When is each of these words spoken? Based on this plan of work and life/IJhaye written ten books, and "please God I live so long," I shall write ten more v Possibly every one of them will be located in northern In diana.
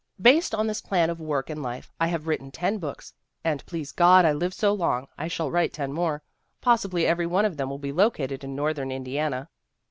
Based 0.19 0.55
on 0.55 0.65
this 0.65 0.81
plan 0.81 1.11
of 1.11 1.19
work 1.19 1.47
and 1.47 1.61
life/IJhaye 1.61 2.25
written 2.25 2.49
ten 2.49 2.79
books, 2.79 3.13
and 3.43 3.63
"please 3.67 3.91
God 3.91 4.25
I 4.25 4.31
live 4.33 4.51
so 4.51 4.73
long," 4.73 5.07
I 5.15 5.27
shall 5.27 5.51
write 5.51 5.73
ten 5.73 5.93
more 5.93 6.23
v 6.23 6.23
Possibly 6.59 7.05
every 7.05 7.27
one 7.27 7.45
of 7.45 7.55
them 7.57 7.69
will 7.69 7.77
be 7.77 7.91
located 7.91 8.43
in 8.43 8.55
northern 8.55 8.89
In 8.89 9.03
diana. 9.03 9.47